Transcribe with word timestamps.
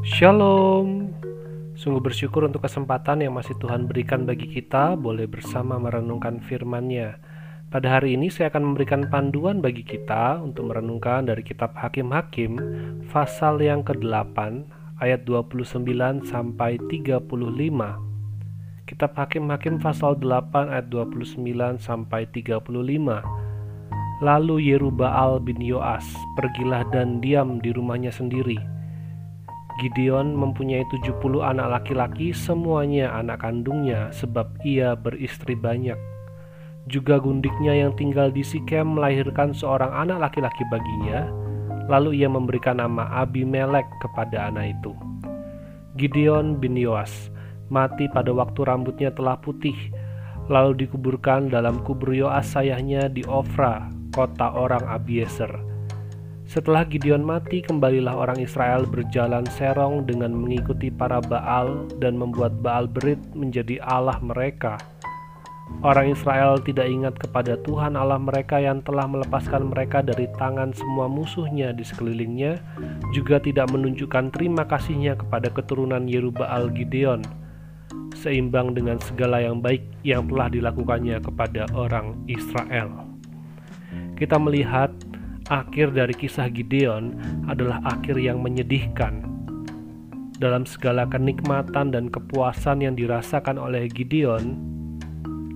Shalom. 0.00 1.12
Sungguh 1.76 2.00
bersyukur 2.00 2.48
untuk 2.48 2.64
kesempatan 2.64 3.20
yang 3.20 3.36
masih 3.36 3.52
Tuhan 3.60 3.84
berikan 3.84 4.24
bagi 4.24 4.48
kita 4.48 4.96
boleh 4.96 5.28
bersama 5.28 5.76
merenungkan 5.76 6.40
firman-Nya. 6.40 7.20
Pada 7.68 8.00
hari 8.00 8.16
ini 8.16 8.32
saya 8.32 8.48
akan 8.48 8.72
memberikan 8.72 9.12
panduan 9.12 9.60
bagi 9.60 9.84
kita 9.84 10.40
untuk 10.40 10.72
merenungkan 10.72 11.28
dari 11.28 11.44
kitab 11.44 11.76
Hakim-Hakim 11.76 12.56
pasal 13.12 13.60
yang 13.60 13.84
ke-8 13.84 14.64
ayat 15.04 15.28
29 15.28 15.84
sampai 16.24 16.80
35. 16.88 17.20
Kitab 18.88 19.12
Hakim-Hakim 19.20 19.84
pasal 19.84 20.16
8 20.16 20.80
ayat 20.80 20.88
29 20.88 21.44
sampai 21.76 22.24
35. 22.32 22.56
Lalu 24.24 24.56
Yerubaal 24.64 25.44
bin 25.44 25.60
Yoas 25.60 26.08
pergilah 26.40 26.88
dan 26.88 27.20
diam 27.20 27.60
di 27.60 27.68
rumahnya 27.68 28.08
sendiri 28.08 28.79
Gideon 29.80 30.36
mempunyai 30.36 30.84
70 30.92 31.40
anak 31.40 31.80
laki-laki, 31.80 32.36
semuanya 32.36 33.16
anak 33.16 33.40
kandungnya 33.40 34.12
sebab 34.12 34.52
ia 34.60 34.92
beristri 34.92 35.56
banyak. 35.56 35.96
Juga 36.84 37.16
gundiknya 37.16 37.72
yang 37.72 37.96
tinggal 37.96 38.28
di 38.28 38.44
Sikem 38.44 39.00
melahirkan 39.00 39.56
seorang 39.56 39.88
anak 39.88 40.28
laki-laki 40.28 40.68
baginya, 40.68 41.32
lalu 41.88 42.20
ia 42.20 42.28
memberikan 42.28 42.76
nama 42.76 43.08
Abimelek 43.24 43.88
kepada 44.04 44.52
anak 44.52 44.76
itu. 44.76 44.92
Gideon 45.96 46.60
bin 46.60 46.76
Yoas 46.76 47.32
mati 47.72 48.04
pada 48.12 48.36
waktu 48.36 48.68
rambutnya 48.68 49.08
telah 49.16 49.40
putih, 49.40 49.76
lalu 50.52 50.84
dikuburkan 50.84 51.48
dalam 51.48 51.80
kubur 51.88 52.12
Yoas 52.12 52.52
sayahnya 52.52 53.08
di 53.08 53.24
Ofra, 53.24 53.88
kota 54.12 54.52
orang 54.52 54.84
Abiezer 54.84 55.69
setelah 56.50 56.82
Gideon 56.82 57.22
mati, 57.22 57.62
kembalilah 57.62 58.10
orang 58.10 58.42
Israel 58.42 58.82
berjalan 58.82 59.46
serong 59.54 60.02
dengan 60.02 60.34
mengikuti 60.34 60.90
para 60.90 61.22
Baal 61.22 61.86
dan 62.02 62.18
membuat 62.18 62.58
Baal 62.58 62.90
Berit 62.90 63.22
menjadi 63.38 63.78
Allah 63.86 64.18
mereka. 64.18 64.74
Orang 65.86 66.10
Israel 66.10 66.58
tidak 66.58 66.90
ingat 66.90 67.14
kepada 67.22 67.54
Tuhan 67.62 67.94
Allah 67.94 68.18
mereka 68.18 68.58
yang 68.58 68.82
telah 68.82 69.06
melepaskan 69.06 69.70
mereka 69.70 70.02
dari 70.02 70.26
tangan 70.34 70.74
semua 70.74 71.06
musuhnya 71.06 71.70
di 71.70 71.86
sekelilingnya, 71.86 72.58
juga 73.14 73.38
tidak 73.38 73.70
menunjukkan 73.70 74.34
terima 74.34 74.66
kasihnya 74.66 75.14
kepada 75.14 75.54
keturunan 75.54 76.10
Yerubaal 76.10 76.74
Gideon, 76.74 77.22
seimbang 78.18 78.74
dengan 78.74 78.98
segala 78.98 79.38
yang 79.38 79.62
baik 79.62 79.86
yang 80.02 80.26
telah 80.26 80.50
dilakukannya 80.50 81.22
kepada 81.22 81.70
orang 81.78 82.18
Israel. 82.26 83.06
Kita 84.18 84.34
melihat 84.36 84.90
akhir 85.50 85.98
dari 85.98 86.14
kisah 86.14 86.46
Gideon 86.46 87.18
adalah 87.50 87.82
akhir 87.82 88.16
yang 88.22 88.38
menyedihkan. 88.38 89.26
Dalam 90.40 90.64
segala 90.64 91.04
kenikmatan 91.04 91.92
dan 91.92 92.08
kepuasan 92.08 92.80
yang 92.80 92.94
dirasakan 92.96 93.60
oleh 93.60 93.90
Gideon, 93.90 94.56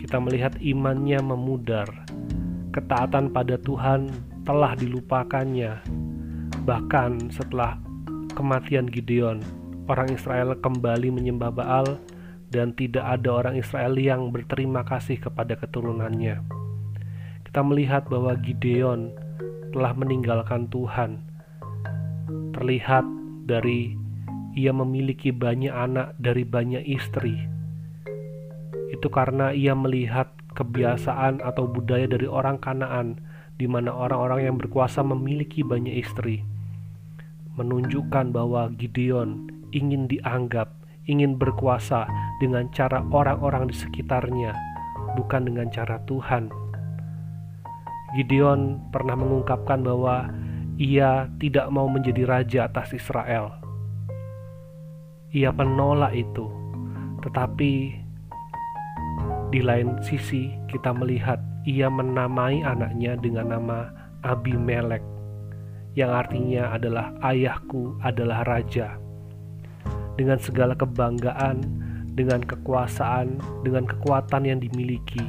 kita 0.00 0.16
melihat 0.16 0.56
imannya 0.62 1.20
memudar. 1.20 1.90
Ketaatan 2.70 3.34
pada 3.34 3.58
Tuhan 3.60 4.08
telah 4.46 4.72
dilupakannya. 4.78 5.82
Bahkan 6.64 7.34
setelah 7.34 7.76
kematian 8.32 8.88
Gideon, 8.88 9.42
orang 9.90 10.14
Israel 10.14 10.54
kembali 10.56 11.12
menyembah 11.12 11.50
Baal 11.52 11.98
dan 12.48 12.72
tidak 12.78 13.04
ada 13.04 13.28
orang 13.42 13.54
Israel 13.58 13.98
yang 13.98 14.30
berterima 14.30 14.86
kasih 14.86 15.18
kepada 15.18 15.58
keturunannya. 15.58 16.40
Kita 17.44 17.60
melihat 17.66 18.06
bahwa 18.06 18.38
Gideon 18.38 19.10
telah 19.70 19.94
meninggalkan 19.94 20.66
Tuhan. 20.70 21.22
Terlihat 22.54 23.06
dari 23.46 23.94
ia 24.54 24.74
memiliki 24.74 25.30
banyak 25.30 25.70
anak 25.70 26.18
dari 26.18 26.42
banyak 26.42 26.82
istri. 26.86 27.38
Itu 28.90 29.06
karena 29.08 29.54
ia 29.54 29.78
melihat 29.78 30.34
kebiasaan 30.58 31.38
atau 31.40 31.70
budaya 31.70 32.10
dari 32.10 32.26
orang 32.26 32.58
Kanaan 32.58 33.22
di 33.54 33.70
mana 33.70 33.94
orang-orang 33.94 34.50
yang 34.50 34.56
berkuasa 34.58 35.06
memiliki 35.06 35.62
banyak 35.62 36.02
istri. 36.02 36.42
Menunjukkan 37.54 38.34
bahwa 38.34 38.72
Gideon 38.74 39.46
ingin 39.70 40.10
dianggap, 40.10 40.74
ingin 41.06 41.38
berkuasa 41.38 42.10
dengan 42.42 42.66
cara 42.74 43.04
orang-orang 43.14 43.70
di 43.70 43.76
sekitarnya, 43.76 44.56
bukan 45.14 45.46
dengan 45.46 45.70
cara 45.70 46.02
Tuhan 46.08 46.69
Gideon 48.18 48.90
pernah 48.90 49.14
mengungkapkan 49.14 49.86
bahwa 49.86 50.26
ia 50.80 51.28
tidak 51.38 51.70
mau 51.70 51.86
menjadi 51.86 52.26
raja 52.26 52.60
atas 52.66 52.90
Israel. 52.96 53.54
Ia 55.30 55.54
menolak 55.54 56.16
itu, 56.16 56.50
tetapi 57.22 57.94
di 59.54 59.60
lain 59.62 60.00
sisi 60.02 60.50
kita 60.66 60.90
melihat 60.90 61.38
ia 61.68 61.86
menamai 61.86 62.64
anaknya 62.66 63.14
dengan 63.20 63.54
nama 63.54 63.78
Abimelek, 64.26 65.04
yang 65.94 66.10
artinya 66.10 66.74
adalah 66.74 67.14
ayahku 67.22 67.94
adalah 68.02 68.42
raja. 68.42 68.98
Dengan 70.18 70.42
segala 70.42 70.74
kebanggaan, 70.74 71.62
dengan 72.18 72.42
kekuasaan, 72.42 73.38
dengan 73.62 73.86
kekuatan 73.86 74.50
yang 74.50 74.58
dimiliki, 74.58 75.22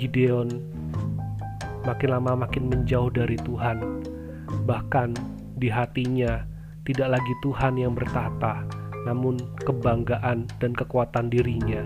Gideon 0.00 0.77
makin 1.88 2.10
lama 2.12 2.44
makin 2.44 2.68
menjauh 2.68 3.08
dari 3.08 3.40
Tuhan. 3.40 4.04
Bahkan 4.68 5.16
di 5.56 5.72
hatinya 5.72 6.44
tidak 6.84 7.16
lagi 7.16 7.34
Tuhan 7.40 7.80
yang 7.80 7.96
bertata, 7.96 8.68
namun 9.08 9.40
kebanggaan 9.64 10.44
dan 10.60 10.76
kekuatan 10.76 11.32
dirinya. 11.32 11.80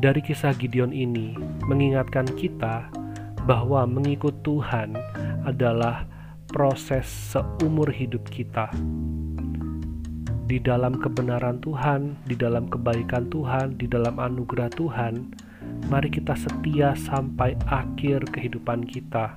Dari 0.00 0.18
kisah 0.24 0.56
Gideon 0.56 0.90
ini 0.90 1.36
mengingatkan 1.68 2.26
kita 2.34 2.88
bahwa 3.44 3.84
mengikut 3.84 4.34
Tuhan 4.42 4.96
adalah 5.44 6.08
proses 6.50 7.06
seumur 7.06 7.92
hidup 7.92 8.24
kita. 8.32 8.72
Di 10.50 10.58
dalam 10.58 10.98
kebenaran 10.98 11.62
Tuhan, 11.62 12.18
di 12.26 12.34
dalam 12.34 12.66
kebaikan 12.68 13.30
Tuhan, 13.30 13.78
di 13.78 13.86
dalam 13.88 14.18
anugerah 14.18 14.68
Tuhan, 14.74 15.32
mari 15.88 16.12
kita 16.12 16.36
setia 16.38 16.94
sampai 16.94 17.58
akhir 17.66 18.28
kehidupan 18.30 18.86
kita. 18.86 19.34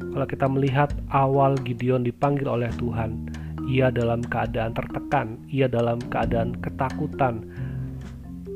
Kalau 0.00 0.26
kita 0.26 0.48
melihat 0.48 0.90
awal 1.12 1.56
Gideon 1.60 2.04
dipanggil 2.04 2.48
oleh 2.48 2.72
Tuhan, 2.80 3.28
ia 3.68 3.92
dalam 3.92 4.24
keadaan 4.24 4.72
tertekan, 4.72 5.36
ia 5.48 5.68
dalam 5.68 6.00
keadaan 6.08 6.56
ketakutan, 6.64 7.44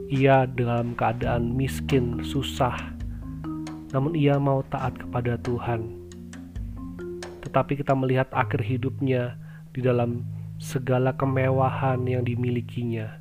ia 0.08 0.48
dalam 0.48 0.96
keadaan 0.96 1.52
miskin, 1.52 2.24
susah, 2.24 2.76
namun 3.92 4.16
ia 4.16 4.40
mau 4.40 4.64
taat 4.72 4.96
kepada 4.96 5.36
Tuhan. 5.44 6.00
Tetapi 7.44 7.78
kita 7.80 7.92
melihat 7.92 8.32
akhir 8.32 8.64
hidupnya 8.64 9.36
di 9.76 9.84
dalam 9.84 10.24
segala 10.56 11.12
kemewahan 11.12 12.04
yang 12.08 12.24
dimilikinya. 12.24 13.20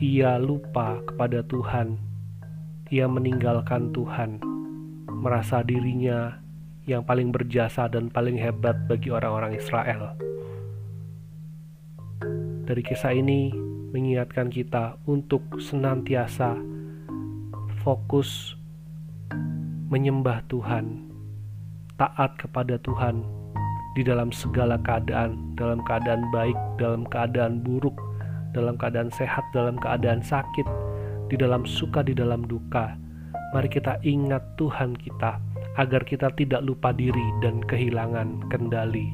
Ia 0.00 0.40
lupa 0.40 1.04
kepada 1.04 1.44
Tuhan 1.44 2.09
ia 2.90 3.06
meninggalkan 3.06 3.94
Tuhan, 3.94 4.42
merasa 5.06 5.62
dirinya 5.62 6.42
yang 6.90 7.06
paling 7.06 7.30
berjasa 7.30 7.86
dan 7.86 8.10
paling 8.10 8.34
hebat 8.34 8.74
bagi 8.90 9.14
orang-orang 9.14 9.54
Israel. 9.54 10.18
Dari 12.66 12.82
kisah 12.82 13.14
ini 13.14 13.54
mengingatkan 13.94 14.50
kita 14.50 14.98
untuk 15.06 15.62
senantiasa 15.62 16.58
fokus 17.86 18.58
menyembah 19.86 20.42
Tuhan, 20.50 21.14
taat 21.94 22.42
kepada 22.42 22.74
Tuhan 22.82 23.22
di 23.94 24.02
dalam 24.02 24.34
segala 24.34 24.74
keadaan, 24.82 25.54
dalam 25.54 25.78
keadaan 25.86 26.26
baik, 26.34 26.58
dalam 26.74 27.06
keadaan 27.06 27.62
buruk, 27.62 27.94
dalam 28.50 28.74
keadaan 28.74 29.14
sehat, 29.14 29.46
dalam 29.54 29.78
keadaan 29.78 30.22
sakit, 30.22 30.89
di 31.30 31.38
dalam 31.38 31.62
suka, 31.62 32.02
di 32.02 32.12
dalam 32.12 32.42
duka. 32.42 32.98
Mari 33.54 33.70
kita 33.70 34.02
ingat 34.02 34.42
Tuhan 34.58 34.98
kita 34.98 35.38
agar 35.78 36.02
kita 36.02 36.34
tidak 36.34 36.66
lupa 36.66 36.90
diri 36.90 37.22
dan 37.38 37.62
kehilangan 37.62 38.50
kendali. 38.50 39.06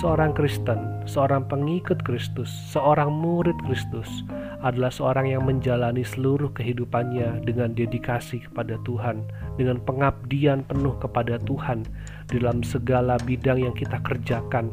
Seorang 0.00 0.32
Kristen, 0.32 1.04
seorang 1.04 1.44
pengikut 1.52 2.00
Kristus, 2.00 2.48
seorang 2.72 3.12
murid 3.12 3.56
Kristus 3.68 4.08
adalah 4.64 4.88
seorang 4.88 5.28
yang 5.28 5.44
menjalani 5.44 6.00
seluruh 6.00 6.48
kehidupannya 6.56 7.44
dengan 7.44 7.76
dedikasi 7.76 8.40
kepada 8.40 8.80
Tuhan, 8.88 9.20
dengan 9.60 9.84
pengabdian 9.84 10.64
penuh 10.64 10.96
kepada 10.96 11.36
Tuhan 11.44 11.84
dalam 12.32 12.64
segala 12.64 13.20
bidang 13.20 13.68
yang 13.68 13.76
kita 13.76 14.00
kerjakan. 14.00 14.72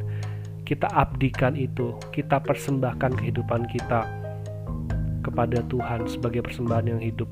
Kita 0.64 0.88
abdikan 0.96 1.60
itu, 1.60 2.00
kita 2.16 2.40
persembahkan 2.40 3.20
kehidupan 3.20 3.68
kita 3.68 4.19
kepada 5.30 5.62
Tuhan 5.70 6.10
sebagai 6.10 6.42
persembahan 6.42 6.98
yang 6.98 7.02
hidup. 7.02 7.30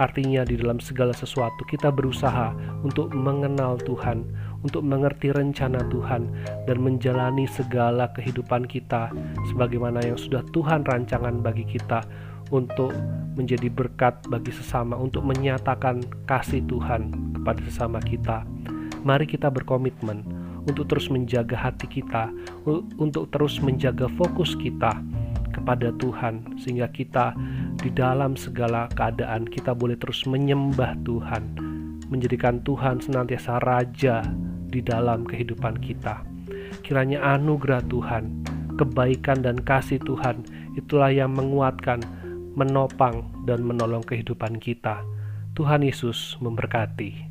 Artinya 0.00 0.48
di 0.48 0.56
dalam 0.56 0.80
segala 0.80 1.12
sesuatu 1.12 1.60
kita 1.68 1.92
berusaha 1.92 2.56
untuk 2.82 3.12
mengenal 3.12 3.76
Tuhan, 3.84 4.24
untuk 4.64 4.80
mengerti 4.80 5.28
rencana 5.28 5.84
Tuhan 5.92 6.24
dan 6.64 6.76
menjalani 6.80 7.44
segala 7.44 8.08
kehidupan 8.16 8.64
kita 8.64 9.12
sebagaimana 9.52 10.00
yang 10.00 10.16
sudah 10.16 10.40
Tuhan 10.56 10.88
rancangan 10.88 11.44
bagi 11.44 11.68
kita 11.68 12.00
untuk 12.48 12.96
menjadi 13.36 13.68
berkat 13.70 14.24
bagi 14.32 14.50
sesama, 14.50 14.96
untuk 14.96 15.22
menyatakan 15.22 16.00
kasih 16.24 16.64
Tuhan 16.64 17.12
kepada 17.36 17.60
sesama 17.68 18.00
kita. 18.00 18.42
Mari 19.04 19.28
kita 19.28 19.52
berkomitmen 19.52 20.24
untuk 20.64 20.88
terus 20.88 21.12
menjaga 21.12 21.56
hati 21.56 21.88
kita, 21.88 22.32
untuk 22.96 23.28
terus 23.32 23.60
menjaga 23.60 24.08
fokus 24.16 24.56
kita 24.56 24.96
kepada 25.70 25.94
Tuhan, 26.02 26.58
sehingga 26.58 26.90
kita 26.90 27.30
di 27.78 27.94
dalam 27.94 28.34
segala 28.34 28.90
keadaan 28.90 29.46
kita 29.46 29.70
boleh 29.70 29.94
terus 29.94 30.26
menyembah 30.26 30.98
Tuhan, 31.06 31.54
menjadikan 32.10 32.58
Tuhan 32.66 32.98
senantiasa 32.98 33.62
raja 33.62 34.18
di 34.66 34.82
dalam 34.82 35.22
kehidupan 35.22 35.78
kita. 35.78 36.26
Kiranya 36.82 37.22
anugerah 37.38 37.86
Tuhan, 37.86 38.42
kebaikan 38.82 39.46
dan 39.46 39.62
kasih 39.62 40.02
Tuhan 40.02 40.42
itulah 40.74 41.14
yang 41.14 41.38
menguatkan, 41.38 42.02
menopang, 42.58 43.30
dan 43.46 43.62
menolong 43.62 44.02
kehidupan 44.02 44.58
kita. 44.58 45.06
Tuhan 45.54 45.86
Yesus 45.86 46.34
memberkati. 46.42 47.29